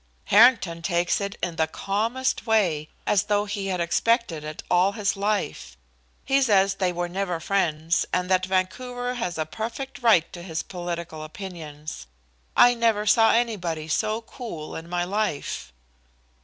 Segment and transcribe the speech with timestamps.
[0.25, 5.15] "Harrington takes it in the calmest way, as though he had expected it all his
[5.15, 5.77] life.
[6.25, 10.63] He says they were never friends, and that Vancouver has a perfect right to his
[10.63, 12.07] political opinions.
[12.57, 15.71] I never saw anybody so cool in my life."